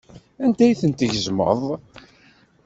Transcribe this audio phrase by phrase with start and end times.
[0.43, 1.61] Anda ay ten-tgezmeḍ?